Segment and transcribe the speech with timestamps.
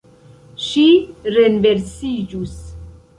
[0.67, 0.85] Ŝi
[1.35, 2.57] renversiĝus.